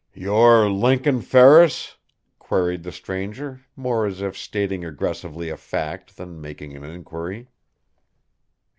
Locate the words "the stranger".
2.81-3.61